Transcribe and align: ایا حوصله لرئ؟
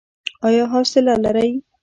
ایا 0.47 0.63
حوصله 0.73 1.13
لرئ؟ 1.23 1.51